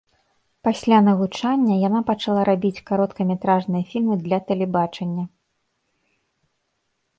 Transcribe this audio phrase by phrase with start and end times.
[0.67, 5.29] Пасля навучання яна пачала рабіць кароткаметражныя фільмы для тэлебачання.